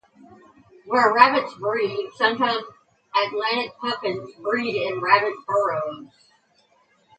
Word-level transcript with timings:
Where 0.87 1.13
rabbits 1.13 1.53
breed, 1.59 2.09
sometimes 2.15 2.63
Atlantic 3.15 3.77
puffins 3.77 4.33
breed 4.41 4.73
in 4.91 4.99
rabbit 4.99 5.35
burrows. 5.45 6.07